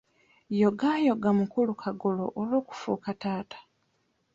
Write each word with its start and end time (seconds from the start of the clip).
Yogaayoga 0.61 1.29
mukulu 1.39 1.71
Kagolo 1.83 2.25
olw'okufuuka 2.39 3.09
taata. 3.21 3.59